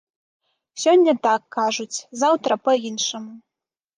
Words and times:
Сёння 0.83 1.13
так 1.27 1.41
кажуць, 1.57 1.97
заўтра 2.21 2.53
па-іншаму. 2.65 3.33